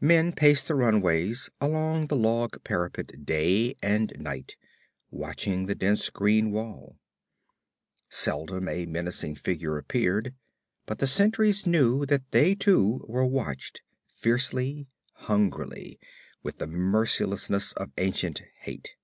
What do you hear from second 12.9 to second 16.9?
were watched, fiercely, hungrily, with the